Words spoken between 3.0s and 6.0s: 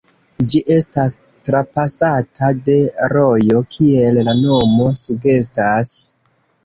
rojo, kiel la nomo sugestas.